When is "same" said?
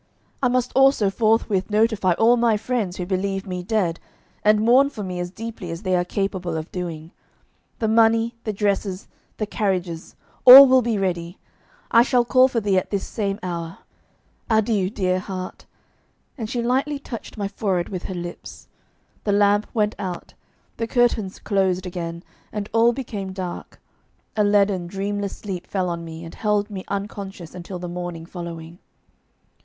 13.05-13.37